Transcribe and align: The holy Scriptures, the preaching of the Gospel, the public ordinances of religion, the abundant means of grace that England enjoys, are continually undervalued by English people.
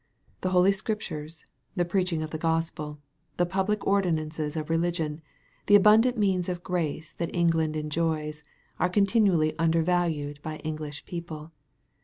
The 0.41 0.49
holy 0.49 0.71
Scriptures, 0.71 1.45
the 1.75 1.85
preaching 1.85 2.23
of 2.23 2.31
the 2.31 2.39
Gospel, 2.39 2.97
the 3.37 3.45
public 3.45 3.85
ordinances 3.85 4.57
of 4.57 4.71
religion, 4.71 5.21
the 5.67 5.75
abundant 5.75 6.17
means 6.17 6.49
of 6.49 6.63
grace 6.63 7.13
that 7.13 7.29
England 7.35 7.75
enjoys, 7.75 8.41
are 8.79 8.89
continually 8.89 9.55
undervalued 9.59 10.39
by 10.41 10.55
English 10.63 11.05
people. 11.05 11.51